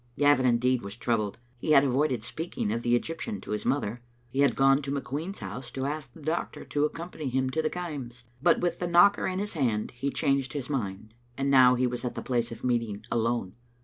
[0.17, 1.37] Gavin, indeed, was troubled.
[1.59, 4.01] He had avoided speak ing of the Egyptian to his mother.
[4.31, 7.69] He had gone to McQueen's house to ask the doctor to accompany him to the
[7.69, 11.85] Kaims, but with the knocker in his hand he changed his mind, and now he
[11.85, 13.53] was at the place of meet ing alone.